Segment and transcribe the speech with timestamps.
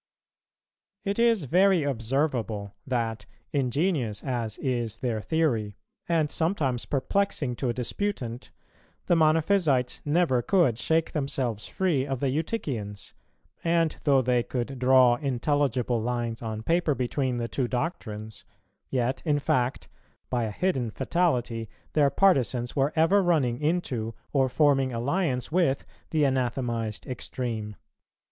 [1.05, 5.77] It is very observable that, ingenious as is their theory
[6.09, 8.49] and sometimes perplexing to a disputant,
[9.05, 13.13] the Monophysites never could shake themselves free of the Eutychians;
[13.63, 18.43] and though they could draw intelligible lines on paper between the two doctrines,
[18.89, 19.87] yet in fact
[20.31, 26.23] by a hidden fatality their partisans were ever running into or forming alliance with the
[26.23, 27.75] anathematized extreme.